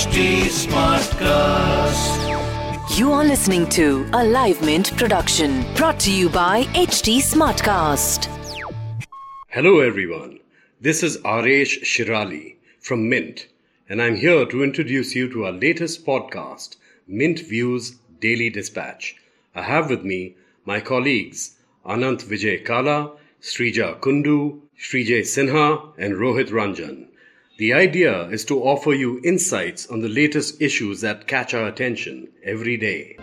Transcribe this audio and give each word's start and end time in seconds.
HT 0.00 0.48
Smartcast. 0.64 2.20
You 2.96 3.12
are 3.12 3.22
listening 3.22 3.68
to 3.68 4.08
a 4.14 4.24
Live 4.24 4.62
Mint 4.64 4.96
production 4.96 5.62
brought 5.74 6.00
to 6.00 6.10
you 6.10 6.30
by 6.30 6.64
HT 6.72 7.18
Smartcast. 7.18 8.24
Hello, 9.48 9.80
everyone. 9.80 10.38
This 10.80 11.02
is 11.02 11.18
Aresh 11.18 11.82
Shirali 11.82 12.56
from 12.78 13.10
Mint, 13.10 13.48
and 13.90 14.00
I'm 14.00 14.16
here 14.16 14.46
to 14.46 14.64
introduce 14.64 15.14
you 15.14 15.30
to 15.34 15.44
our 15.44 15.52
latest 15.52 16.06
podcast, 16.06 16.76
Mint 17.06 17.40
Views 17.40 17.96
Daily 18.20 18.48
Dispatch. 18.48 19.16
I 19.54 19.60
have 19.60 19.90
with 19.90 20.02
me 20.02 20.34
my 20.64 20.80
colleagues 20.80 21.58
Anant 21.84 22.24
Vijay 22.24 22.64
Kala, 22.64 23.12
Srija 23.42 24.00
Kundu, 24.00 24.62
Srijay 24.80 25.24
Sinha, 25.34 25.92
and 25.98 26.14
Rohit 26.14 26.48
Ranjan. 26.48 27.09
The 27.60 27.74
idea 27.74 28.26
is 28.28 28.46
to 28.46 28.62
offer 28.62 28.94
you 28.94 29.20
insights 29.22 29.86
on 29.88 30.00
the 30.00 30.08
latest 30.08 30.62
issues 30.62 31.02
that 31.02 31.26
catch 31.26 31.52
our 31.52 31.68
attention 31.68 32.28
every 32.42 32.78
day. 32.78 33.18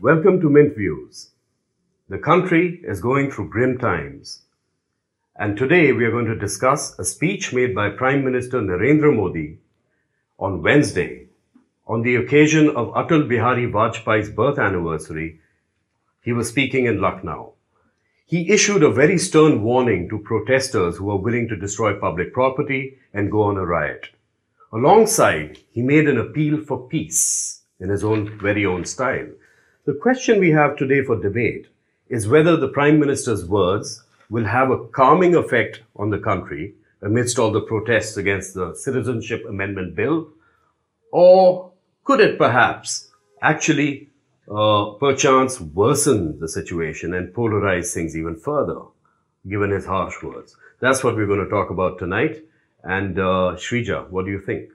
Welcome 0.00 0.40
to 0.40 0.50
Mint 0.50 0.76
Views. 0.76 1.30
The 2.08 2.18
country 2.18 2.80
is 2.82 2.98
going 2.98 3.30
through 3.30 3.50
grim 3.50 3.78
times. 3.78 4.42
And 5.36 5.56
today 5.56 5.92
we 5.92 6.04
are 6.04 6.10
going 6.10 6.26
to 6.26 6.34
discuss 6.34 6.98
a 6.98 7.04
speech 7.04 7.52
made 7.52 7.76
by 7.76 7.90
Prime 7.90 8.24
Minister 8.24 8.60
Narendra 8.60 9.14
Modi 9.14 9.60
on 10.40 10.64
Wednesday 10.64 11.28
on 11.86 12.02
the 12.02 12.16
occasion 12.16 12.70
of 12.70 12.92
Atal 12.94 13.28
Bihari 13.28 13.70
Vajpayee's 13.70 14.30
birth 14.30 14.58
anniversary 14.58 15.38
he 16.26 16.32
was 16.32 16.48
speaking 16.48 16.86
in 16.86 17.00
Lucknow. 17.00 17.54
He 18.26 18.50
issued 18.50 18.82
a 18.82 18.90
very 18.90 19.16
stern 19.16 19.62
warning 19.62 20.08
to 20.08 20.18
protesters 20.18 20.96
who 20.96 21.04
were 21.04 21.16
willing 21.16 21.46
to 21.48 21.56
destroy 21.56 21.94
public 21.94 22.32
property 22.32 22.98
and 23.14 23.30
go 23.30 23.42
on 23.42 23.56
a 23.56 23.64
riot. 23.64 24.08
Alongside, 24.72 25.58
he 25.70 25.82
made 25.82 26.08
an 26.08 26.18
appeal 26.18 26.60
for 26.64 26.88
peace 26.88 27.62
in 27.78 27.90
his 27.90 28.02
own 28.02 28.36
very 28.40 28.66
own 28.66 28.84
style. 28.84 29.28
The 29.84 29.94
question 29.94 30.40
we 30.40 30.50
have 30.50 30.76
today 30.76 31.04
for 31.04 31.14
debate 31.14 31.68
is 32.08 32.26
whether 32.26 32.56
the 32.56 32.74
Prime 32.76 32.98
Minister's 32.98 33.44
words 33.44 34.02
will 34.28 34.46
have 34.46 34.72
a 34.72 34.84
calming 34.88 35.36
effect 35.36 35.82
on 35.94 36.10
the 36.10 36.18
country 36.18 36.74
amidst 37.02 37.38
all 37.38 37.52
the 37.52 37.60
protests 37.60 38.16
against 38.16 38.54
the 38.54 38.74
Citizenship 38.74 39.44
Amendment 39.48 39.94
Bill, 39.94 40.28
or 41.12 41.70
could 42.02 42.18
it 42.18 42.36
perhaps 42.36 43.12
actually 43.42 44.08
uh, 44.50 44.92
perchance 45.00 45.60
worsen 45.60 46.38
the 46.38 46.48
situation 46.48 47.14
and 47.14 47.34
polarize 47.34 47.92
things 47.92 48.16
even 48.16 48.36
further, 48.36 48.80
given 49.48 49.70
his 49.70 49.86
harsh 49.86 50.22
words. 50.22 50.56
That's 50.80 51.02
what 51.02 51.16
we're 51.16 51.26
going 51.26 51.44
to 51.44 51.50
talk 51.50 51.70
about 51.70 51.98
tonight. 51.98 52.44
And 52.82 53.18
uh, 53.18 53.56
Shrija, 53.56 54.08
what 54.10 54.24
do 54.24 54.30
you 54.30 54.40
think? 54.40 54.70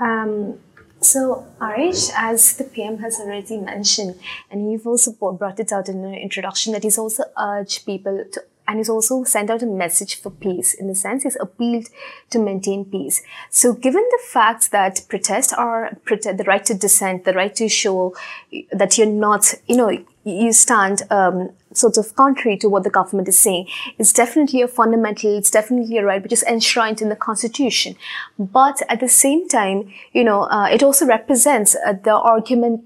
Um, 0.00 0.58
so, 1.00 1.46
Aresh, 1.60 2.10
as 2.16 2.56
the 2.56 2.64
PM 2.64 2.98
has 2.98 3.20
already 3.20 3.58
mentioned, 3.58 4.18
and 4.50 4.70
you've 4.70 4.86
also 4.86 5.12
brought 5.12 5.60
it 5.60 5.72
out 5.72 5.88
in 5.88 6.02
the 6.02 6.12
introduction, 6.12 6.72
that 6.72 6.82
he's 6.82 6.98
also 6.98 7.24
urged 7.38 7.86
people 7.86 8.24
to 8.32 8.44
and 8.66 8.78
he's 8.78 8.88
also 8.88 9.24
sent 9.24 9.50
out 9.50 9.62
a 9.62 9.66
message 9.66 10.20
for 10.20 10.30
peace. 10.30 10.74
In 10.74 10.86
the 10.86 10.94
sense, 10.94 11.24
he's 11.24 11.36
appealed 11.40 11.88
to 12.30 12.38
maintain 12.38 12.84
peace. 12.84 13.22
So, 13.50 13.72
given 13.72 14.02
the 14.10 14.20
fact 14.26 14.70
that 14.70 15.02
protests 15.08 15.52
are 15.52 15.96
the 16.06 16.44
right 16.46 16.64
to 16.64 16.74
dissent, 16.74 17.24
the 17.24 17.34
right 17.34 17.54
to 17.56 17.68
show 17.68 18.14
that 18.72 18.96
you're 18.96 19.06
not, 19.06 19.54
you 19.66 19.76
know, 19.76 20.04
you 20.24 20.52
stand 20.52 21.02
um, 21.10 21.50
sort 21.74 21.98
of 21.98 22.16
contrary 22.16 22.56
to 22.56 22.68
what 22.68 22.82
the 22.82 22.90
government 22.90 23.28
is 23.28 23.38
saying, 23.38 23.68
it's 23.98 24.12
definitely 24.12 24.62
a 24.62 24.68
fundamental, 24.68 25.36
it's 25.36 25.50
definitely 25.50 25.98
a 25.98 26.04
right 26.04 26.22
which 26.22 26.32
is 26.32 26.42
enshrined 26.44 27.02
in 27.02 27.10
the 27.10 27.16
constitution. 27.16 27.94
But 28.38 28.80
at 28.88 29.00
the 29.00 29.08
same 29.08 29.48
time, 29.48 29.92
you 30.12 30.24
know, 30.24 30.44
uh, 30.44 30.68
it 30.70 30.82
also 30.82 31.04
represents 31.06 31.76
uh, 31.86 31.92
the 31.92 32.14
argument 32.14 32.84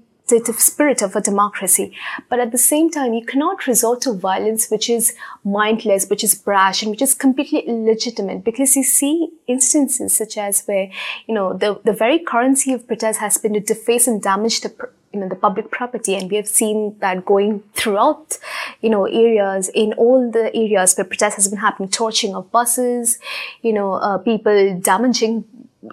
spirit 0.57 1.01
of 1.01 1.15
a 1.15 1.21
democracy. 1.21 1.95
But 2.29 2.39
at 2.39 2.51
the 2.51 2.57
same 2.57 2.89
time, 2.89 3.13
you 3.13 3.25
cannot 3.25 3.67
resort 3.67 4.01
to 4.01 4.13
violence 4.13 4.69
which 4.69 4.89
is 4.89 5.13
mindless, 5.43 6.07
which 6.09 6.23
is 6.23 6.35
brash, 6.35 6.81
and 6.81 6.91
which 6.91 7.01
is 7.01 7.13
completely 7.13 7.59
illegitimate 7.59 8.43
because 8.43 8.75
you 8.75 8.83
see 8.83 9.29
instances 9.47 10.15
such 10.15 10.37
as 10.37 10.63
where, 10.65 10.89
you 11.27 11.33
know, 11.33 11.53
the, 11.53 11.79
the 11.83 11.93
very 11.93 12.19
currency 12.19 12.73
of 12.73 12.87
protest 12.87 13.19
has 13.19 13.37
been 13.37 13.53
to 13.53 13.59
deface 13.59 14.07
and 14.07 14.21
damage 14.21 14.61
the 14.61 14.73
you 15.13 15.19
know, 15.19 15.27
the 15.27 15.35
public 15.35 15.71
property. 15.71 16.15
And 16.15 16.29
we 16.29 16.37
have 16.37 16.47
seen 16.47 16.95
that 16.99 17.25
going 17.25 17.63
throughout, 17.73 18.37
you 18.81 18.89
know, 18.89 19.05
areas, 19.05 19.69
in 19.73 19.93
all 19.93 20.29
the 20.29 20.55
areas 20.55 20.95
where 20.95 21.05
protest 21.05 21.35
has 21.37 21.47
been 21.47 21.59
happening, 21.59 21.89
torching 21.89 22.35
of 22.35 22.51
buses, 22.51 23.17
you 23.61 23.73
know, 23.73 23.93
uh, 23.93 24.17
people 24.19 24.79
damaging, 24.79 25.45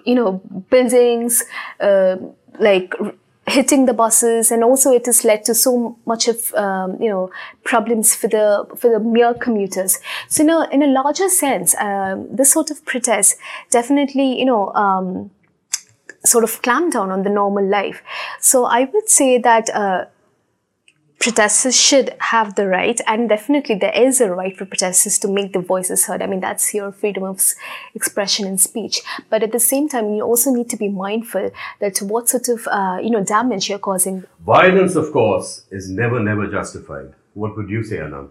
you 0.05 0.15
know, 0.15 0.33
buildings, 0.71 1.45
uh, 1.81 2.17
like 2.59 2.95
hitting 3.47 3.87
the 3.87 3.95
buses 3.95 4.51
and 4.51 4.65
also 4.65 4.91
it 4.91 5.07
has 5.07 5.25
led 5.25 5.45
to 5.45 5.55
so 5.55 5.97
much 6.05 6.27
of 6.27 6.53
um, 6.55 7.01
you 7.01 7.09
know 7.09 7.31
problems 7.63 8.15
for 8.15 8.29
the 8.29 8.67
for 8.77 8.91
the 8.91 8.99
mere 8.99 9.35
commuters. 9.35 9.99
So 10.29 10.43
you 10.43 10.49
know 10.49 10.63
in 10.71 10.83
a 10.83 10.89
larger 10.89 11.29
sense 11.29 11.75
um, 11.77 12.27
this 12.31 12.53
sort 12.53 12.71
of 12.71 12.85
protest 12.85 13.39
definitely 13.71 14.39
you 14.39 14.45
know 14.45 14.73
um, 14.75 15.31
sort 16.25 16.43
of 16.43 16.61
clamp 16.63 16.93
down 16.93 17.11
on 17.11 17.23
the 17.23 17.31
normal 17.31 17.65
life. 17.65 18.03
So 18.41 18.65
i 18.65 18.85
would 18.85 19.09
say 19.09 19.39
that 19.39 19.71
uh, 19.71 20.07
protesters 21.27 21.75
should 21.75 22.15
have 22.21 22.55
the 22.55 22.69
right, 22.69 23.01
and 23.09 23.29
definitely 23.29 23.75
there 23.75 23.97
is 24.07 24.21
a 24.21 24.31
right 24.31 24.57
for 24.57 24.65
protesters 24.65 25.19
to 25.19 25.27
make 25.27 25.53
their 25.53 25.61
voices 25.61 26.07
heard. 26.07 26.23
I 26.23 26.29
mean, 26.29 26.39
that's 26.39 26.73
your 26.73 26.93
freedom 26.93 27.25
of 27.25 27.43
expression 27.97 28.47
and 28.47 28.61
speech. 28.61 29.01
But 29.29 29.43
at 29.43 29.51
the 29.51 29.59
same 29.59 29.89
time, 29.89 30.15
you 30.15 30.23
also 30.23 30.53
need 30.53 30.71
to 30.71 30.77
be 30.77 30.89
mindful 30.89 31.51
that 31.81 31.99
what 31.99 32.29
sort 32.29 32.49
of, 32.49 32.69
uh, 32.69 32.99
you 33.03 33.11
know, 33.11 33.25
damage 33.25 33.69
you're 33.69 33.81
causing. 33.81 34.23
Violence, 34.47 34.95
of 34.95 35.11
course, 35.13 35.67
is 35.73 35.91
never, 35.91 36.21
never 36.21 36.47
justified. 36.47 37.13
What 37.35 37.57
would 37.57 37.71
you 37.71 37.83
say, 37.83 37.97
Anant? 37.97 38.31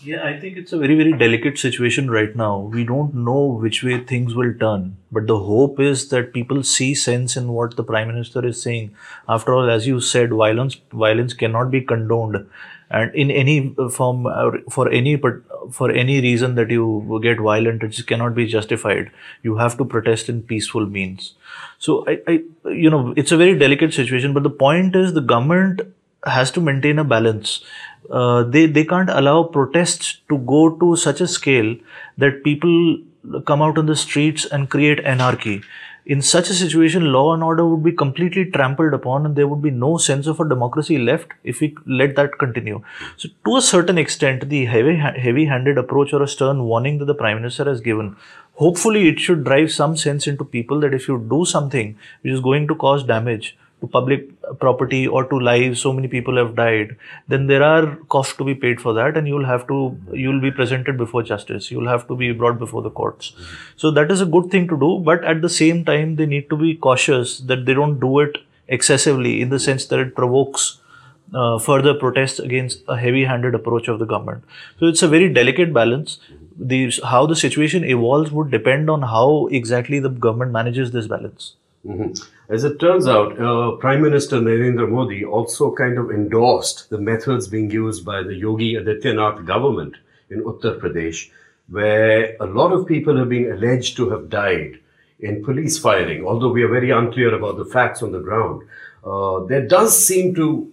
Yeah, 0.00 0.24
I 0.24 0.38
think 0.38 0.56
it's 0.56 0.72
a 0.72 0.78
very, 0.78 0.94
very 0.94 1.12
delicate 1.12 1.58
situation 1.58 2.08
right 2.08 2.34
now. 2.36 2.58
We 2.60 2.84
don't 2.84 3.14
know 3.14 3.44
which 3.46 3.82
way 3.82 3.98
things 3.98 4.32
will 4.32 4.54
turn, 4.54 4.96
but 5.10 5.26
the 5.26 5.38
hope 5.40 5.80
is 5.80 6.08
that 6.10 6.32
people 6.32 6.62
see 6.62 6.94
sense 6.94 7.36
in 7.36 7.48
what 7.48 7.74
the 7.76 7.82
Prime 7.82 8.06
Minister 8.06 8.46
is 8.46 8.62
saying. 8.62 8.94
After 9.28 9.52
all, 9.52 9.68
as 9.68 9.88
you 9.88 10.00
said, 10.00 10.30
violence 10.30 10.76
violence 10.92 11.34
cannot 11.34 11.72
be 11.72 11.80
condoned, 11.80 12.48
and 12.90 13.12
in 13.12 13.32
any 13.32 13.74
form 13.90 14.28
for 14.70 14.88
any 14.88 15.16
for 15.16 15.90
any 15.90 16.20
reason 16.20 16.54
that 16.54 16.70
you 16.70 17.18
get 17.20 17.40
violent, 17.40 17.82
it 17.82 18.06
cannot 18.06 18.36
be 18.36 18.46
justified. 18.46 19.10
You 19.42 19.56
have 19.56 19.76
to 19.78 19.84
protest 19.84 20.28
in 20.28 20.44
peaceful 20.44 20.86
means. 20.86 21.34
So 21.80 22.04
I, 22.06 22.20
I 22.28 22.42
you 22.70 22.88
know, 22.88 23.14
it's 23.16 23.32
a 23.32 23.36
very 23.36 23.58
delicate 23.58 23.92
situation. 23.94 24.32
But 24.32 24.44
the 24.44 24.58
point 24.66 24.94
is, 24.94 25.12
the 25.12 25.20
government 25.22 25.80
has 26.28 26.50
to 26.52 26.60
maintain 26.60 26.98
a 26.98 27.04
balance. 27.04 27.64
Uh, 28.10 28.42
they 28.42 28.66
they 28.66 28.84
can't 28.84 29.10
allow 29.10 29.42
protests 29.42 30.20
to 30.28 30.38
go 30.38 30.70
to 30.78 30.96
such 30.96 31.20
a 31.20 31.26
scale 31.26 31.76
that 32.16 32.42
people 32.44 32.98
come 33.46 33.60
out 33.60 33.78
on 33.78 33.86
the 33.86 33.96
streets 33.96 34.46
and 34.46 34.70
create 34.70 35.00
anarchy. 35.00 35.60
In 36.06 36.22
such 36.22 36.48
a 36.48 36.54
situation 36.54 37.12
law 37.12 37.34
and 37.34 37.42
order 37.44 37.66
would 37.66 37.82
be 37.84 37.92
completely 37.92 38.46
trampled 38.50 38.94
upon 38.94 39.26
and 39.26 39.36
there 39.36 39.46
would 39.46 39.60
be 39.60 39.70
no 39.70 39.98
sense 39.98 40.26
of 40.26 40.40
a 40.40 40.48
democracy 40.48 40.96
left 40.96 41.32
if 41.44 41.60
we 41.60 41.76
let 41.84 42.16
that 42.16 42.38
continue. 42.38 42.82
So 43.18 43.28
to 43.44 43.56
a 43.56 43.60
certain 43.60 43.98
extent 43.98 44.48
the 44.48 44.64
heavy 44.64 44.96
heavy 44.96 45.44
handed 45.44 45.76
approach 45.76 46.14
or 46.14 46.22
a 46.22 46.28
stern 46.28 46.64
warning 46.64 46.98
that 46.98 47.04
the 47.04 47.14
prime 47.14 47.36
minister 47.36 47.66
has 47.66 47.82
given 47.82 48.16
hopefully 48.54 49.06
it 49.08 49.20
should 49.20 49.44
drive 49.44 49.70
some 49.70 49.96
sense 49.96 50.26
into 50.26 50.44
people 50.44 50.80
that 50.80 50.94
if 50.94 51.06
you 51.08 51.18
do 51.30 51.44
something 51.44 51.96
which 52.22 52.32
is 52.32 52.40
going 52.40 52.66
to 52.68 52.74
cause 52.74 53.04
damage 53.04 53.56
to 53.80 53.86
public 53.86 54.28
property 54.60 55.06
or 55.06 55.24
to 55.24 55.38
lives 55.38 55.80
so 55.80 55.92
many 55.92 56.08
people 56.08 56.36
have 56.36 56.54
died 56.54 56.96
then 57.28 57.46
there 57.46 57.62
are 57.62 57.96
costs 58.14 58.36
to 58.36 58.44
be 58.44 58.54
paid 58.54 58.80
for 58.80 58.92
that 58.92 59.16
and 59.16 59.28
you'll 59.28 59.44
have 59.44 59.66
to 59.68 59.96
you'll 60.12 60.40
be 60.40 60.50
presented 60.50 60.96
before 60.96 61.22
justice 61.22 61.70
you'll 61.70 61.88
have 61.88 62.06
to 62.08 62.16
be 62.16 62.32
brought 62.32 62.58
before 62.58 62.82
the 62.82 62.90
courts 62.90 63.30
mm-hmm. 63.30 63.54
so 63.76 63.90
that 63.90 64.10
is 64.10 64.20
a 64.20 64.26
good 64.26 64.50
thing 64.50 64.66
to 64.66 64.78
do 64.78 64.98
but 64.98 65.24
at 65.24 65.42
the 65.42 65.48
same 65.48 65.84
time 65.84 66.16
they 66.16 66.26
need 66.26 66.48
to 66.50 66.56
be 66.56 66.74
cautious 66.74 67.38
that 67.40 67.64
they 67.66 67.74
don't 67.74 68.00
do 68.00 68.18
it 68.20 68.38
excessively 68.68 69.40
in 69.40 69.48
the 69.48 69.58
sense 69.58 69.86
that 69.86 69.98
it 69.98 70.14
provokes 70.14 70.80
uh, 71.34 71.58
further 71.58 71.94
protests 71.94 72.38
against 72.38 72.82
a 72.88 72.96
heavy-handed 72.96 73.54
approach 73.54 73.88
of 73.88 73.98
the 73.98 74.06
government. 74.06 74.44
So 74.80 74.86
it's 74.86 75.02
a 75.02 75.08
very 75.08 75.32
delicate 75.32 75.72
balance. 75.72 76.18
The 76.58 76.92
how 77.04 77.26
the 77.26 77.36
situation 77.36 77.84
evolves 77.84 78.30
would 78.32 78.50
depend 78.50 78.90
on 78.90 79.02
how 79.02 79.46
exactly 79.48 80.00
the 80.00 80.08
government 80.08 80.52
manages 80.52 80.90
this 80.90 81.06
balance. 81.06 81.54
Mm-hmm. 81.86 82.12
As 82.52 82.64
it 82.64 82.80
turns 82.80 83.06
out, 83.06 83.40
uh, 83.40 83.76
Prime 83.76 84.02
Minister 84.02 84.36
Narendra 84.40 84.88
Modi 84.88 85.24
also 85.24 85.74
kind 85.74 85.98
of 85.98 86.10
endorsed 86.10 86.90
the 86.90 86.98
methods 86.98 87.46
being 87.46 87.70
used 87.70 88.04
by 88.04 88.22
the 88.22 88.34
Yogi 88.34 88.74
Adityanath 88.74 89.44
government 89.44 89.96
in 90.30 90.42
Uttar 90.42 90.78
Pradesh, 90.78 91.30
where 91.68 92.36
a 92.40 92.46
lot 92.46 92.72
of 92.72 92.86
people 92.86 93.16
have 93.16 93.28
been 93.28 93.52
alleged 93.52 93.96
to 93.96 94.10
have 94.10 94.28
died 94.28 94.78
in 95.20 95.44
police 95.44 95.78
firing. 95.78 96.24
Although 96.24 96.52
we 96.52 96.62
are 96.62 96.68
very 96.68 96.90
unclear 96.90 97.34
about 97.34 97.58
the 97.58 97.64
facts 97.64 98.02
on 98.02 98.12
the 98.12 98.20
ground, 98.20 98.62
uh, 99.04 99.40
there 99.44 99.66
does 99.66 99.96
seem 99.96 100.34
to 100.34 100.72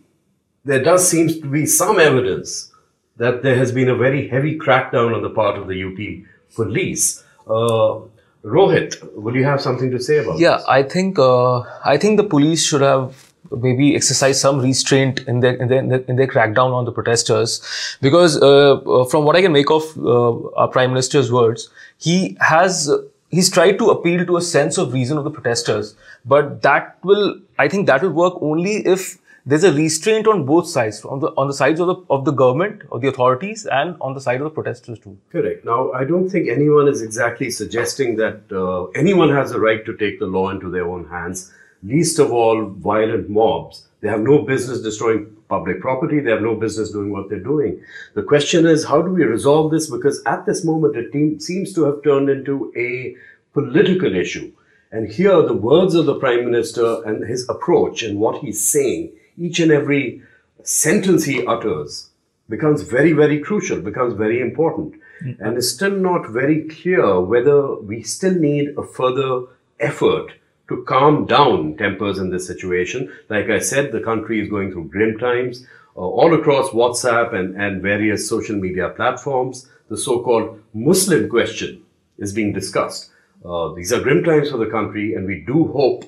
there 0.63 0.83
does 0.83 1.07
seem 1.07 1.27
to 1.27 1.47
be 1.47 1.65
some 1.67 1.99
evidence 1.99 2.71
that 3.17 3.43
there 3.43 3.55
has 3.55 3.71
been 3.71 3.89
a 3.89 3.95
very 3.95 4.27
heavy 4.27 4.57
crackdown 4.57 5.15
on 5.15 5.21
the 5.21 5.29
part 5.29 5.57
of 5.57 5.67
the 5.67 5.83
UP 5.83 6.55
police. 6.55 7.23
Uh, 7.47 7.99
Rohit, 8.45 9.01
will 9.15 9.35
you 9.35 9.43
have 9.43 9.59
something 9.59 9.89
to 9.89 9.99
say 9.99 10.17
about 10.17 10.33
this? 10.33 10.41
yeah, 10.41 10.57
this? 10.57 10.65
I 10.67 10.83
think 10.83 11.17
uh, 11.17 11.61
I 11.83 11.97
think 11.97 12.17
the 12.17 12.23
police 12.23 12.63
should 12.63 12.81
have 12.81 13.33
maybe 13.51 13.95
exercised 13.95 14.39
some 14.39 14.59
restraint 14.59 15.21
in 15.21 15.39
their 15.39 15.55
in 15.55 15.67
their, 15.67 15.79
in 15.79 16.15
their, 16.15 16.27
crackdown 16.27 16.71
on 16.73 16.85
the 16.85 16.91
protesters, 16.91 17.97
because 18.01 18.39
uh, 18.41 18.73
uh 18.73 19.05
from 19.05 19.25
what 19.25 19.35
I 19.35 19.41
can 19.41 19.51
make 19.51 19.71
of 19.71 19.83
uh, 19.97 20.47
our 20.57 20.67
prime 20.67 20.91
minister's 20.91 21.31
words, 21.31 21.69
he 21.97 22.37
has 22.39 22.91
he's 23.31 23.49
tried 23.49 23.79
to 23.79 23.89
appeal 23.89 24.25
to 24.27 24.37
a 24.37 24.41
sense 24.41 24.77
of 24.77 24.93
reason 24.93 25.17
of 25.17 25.23
the 25.23 25.31
protesters, 25.31 25.95
but 26.23 26.61
that 26.61 26.97
will 27.03 27.39
I 27.57 27.67
think 27.67 27.87
that 27.87 28.03
will 28.03 28.11
work 28.11 28.41
only 28.41 28.75
if 28.85 29.17
there's 29.45 29.63
a 29.63 29.71
restraint 29.71 30.27
on 30.27 30.45
both 30.45 30.67
sides, 30.67 31.05
on 31.05 31.19
the 31.19 31.27
on 31.37 31.47
the 31.47 31.53
sides 31.53 31.79
of 31.79 31.87
the 31.87 31.95
of 32.09 32.25
the 32.25 32.31
government 32.31 32.81
or 32.89 32.99
the 32.99 33.07
authorities, 33.07 33.65
and 33.65 33.95
on 34.01 34.13
the 34.15 34.21
side 34.21 34.41
of 34.41 34.45
the 34.45 34.49
protesters 34.49 34.97
too. 34.99 35.17
Correct. 35.31 35.63
Now, 35.63 35.91
I 35.91 36.03
don't 36.03 36.29
think 36.29 36.49
anyone 36.49 36.87
is 36.87 37.01
exactly 37.01 37.51
suggesting 37.51 38.15
that 38.15 38.41
uh, 38.51 38.85
anyone 39.01 39.29
has 39.29 39.51
a 39.51 39.59
right 39.59 39.85
to 39.85 39.95
take 39.97 40.19
the 40.19 40.25
law 40.25 40.49
into 40.49 40.69
their 40.69 40.87
own 40.87 41.07
hands. 41.07 41.53
Least 41.83 42.17
of 42.17 42.31
all, 42.31 42.65
violent 42.65 43.29
mobs. 43.29 43.87
They 44.01 44.09
have 44.09 44.21
no 44.21 44.41
business 44.41 44.81
destroying 44.81 45.35
public 45.47 45.79
property. 45.79 46.19
They 46.19 46.31
have 46.31 46.41
no 46.41 46.55
business 46.55 46.91
doing 46.91 47.11
what 47.11 47.29
they're 47.29 47.39
doing. 47.39 47.81
The 48.15 48.23
question 48.23 48.65
is, 48.65 48.83
how 48.83 49.01
do 49.03 49.11
we 49.11 49.23
resolve 49.23 49.71
this? 49.71 49.89
Because 49.89 50.23
at 50.25 50.45
this 50.47 50.65
moment, 50.65 50.95
it 50.95 51.41
seems 51.41 51.73
to 51.73 51.83
have 51.83 52.01
turned 52.03 52.29
into 52.29 52.73
a 52.75 53.15
political 53.53 54.15
issue. 54.15 54.51
And 54.91 55.07
here, 55.11 55.41
the 55.43 55.53
words 55.53 55.93
of 55.93 56.05
the 56.07 56.15
Prime 56.15 56.45
Minister 56.45 57.03
and 57.03 57.23
his 57.23 57.47
approach 57.49 58.01
and 58.01 58.19
what 58.19 58.41
he's 58.41 58.63
saying 58.63 59.11
each 59.37 59.59
and 59.59 59.71
every 59.71 60.21
sentence 60.63 61.25
he 61.25 61.45
utters 61.45 62.09
becomes 62.49 62.83
very, 62.83 63.11
very 63.11 63.39
crucial, 63.39 63.81
becomes 63.81 64.13
very 64.13 64.39
important. 64.41 64.95
Mm-hmm. 65.23 65.43
And 65.43 65.57
it's 65.57 65.69
still 65.69 65.91
not 65.91 66.29
very 66.29 66.67
clear 66.67 67.19
whether 67.21 67.75
we 67.75 68.03
still 68.03 68.35
need 68.35 68.77
a 68.77 68.83
further 68.83 69.47
effort 69.79 70.33
to 70.67 70.83
calm 70.83 71.25
down 71.25 71.77
tempers 71.77 72.17
in 72.17 72.29
this 72.29 72.47
situation. 72.47 73.11
Like 73.29 73.49
I 73.49 73.59
said, 73.59 73.91
the 73.91 74.01
country 74.01 74.41
is 74.41 74.49
going 74.49 74.71
through 74.71 74.89
grim 74.89 75.17
times. 75.17 75.65
Uh, 75.95 76.01
all 76.01 76.33
across 76.33 76.69
WhatsApp 76.71 77.33
and, 77.33 77.55
and 77.55 77.81
various 77.81 78.27
social 78.27 78.57
media 78.57 78.89
platforms, 78.89 79.69
the 79.89 79.97
so 79.97 80.21
called 80.21 80.59
Muslim 80.73 81.29
question 81.29 81.83
is 82.17 82.33
being 82.33 82.51
discussed. 82.51 83.11
Uh, 83.45 83.73
these 83.73 83.93
are 83.93 84.01
grim 84.01 84.23
times 84.23 84.49
for 84.49 84.57
the 84.57 84.65
country, 84.65 85.13
and 85.13 85.25
we 85.25 85.43
do 85.45 85.67
hope 85.67 86.03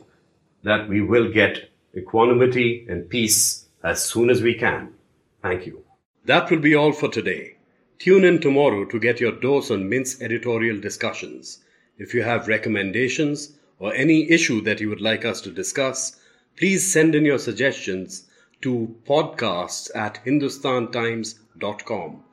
that 0.63 0.89
we 0.89 1.01
will 1.01 1.31
get 1.31 1.69
equanimity, 1.95 2.85
and 2.89 3.09
peace 3.09 3.65
as 3.83 4.03
soon 4.03 4.29
as 4.29 4.41
we 4.41 4.53
can. 4.53 4.93
Thank 5.41 5.65
you. 5.65 5.83
That 6.25 6.49
will 6.51 6.59
be 6.59 6.75
all 6.75 6.91
for 6.91 7.09
today. 7.09 7.55
Tune 7.99 8.23
in 8.25 8.39
tomorrow 8.39 8.85
to 8.85 8.99
get 8.99 9.19
your 9.19 9.31
dose 9.31 9.71
on 9.71 9.89
Mint's 9.89 10.21
editorial 10.21 10.79
discussions. 10.79 11.59
If 11.97 12.13
you 12.13 12.21
have 12.23 12.47
recommendations 12.47 13.57
or 13.79 13.93
any 13.93 14.29
issue 14.29 14.61
that 14.61 14.79
you 14.79 14.89
would 14.89 15.01
like 15.01 15.25
us 15.25 15.41
to 15.41 15.51
discuss, 15.51 16.19
please 16.57 16.91
send 16.91 17.15
in 17.15 17.25
your 17.25 17.39
suggestions 17.39 18.27
to 18.61 18.95
podcasts 19.07 19.89
at 19.95 20.23
hindustantimes.com. 20.25 22.23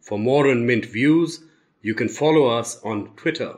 For 0.00 0.18
more 0.18 0.50
on 0.50 0.66
Mint 0.66 0.86
views, 0.86 1.40
you 1.82 1.94
can 1.94 2.08
follow 2.08 2.46
us 2.46 2.80
on 2.82 3.10
Twitter 3.16 3.56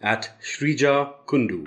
at 0.00 0.30
Shrija 0.42 1.14
Kundu. 1.26 1.66